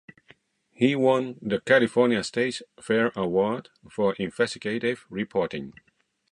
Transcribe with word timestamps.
He 0.71 0.95
won 0.95 1.37
the 1.43 1.61
California 1.61 2.23
State 2.23 2.63
Fair 2.81 3.11
award 3.15 3.69
for 3.87 4.15
investigative 4.15 5.05
reporting. 5.11 5.73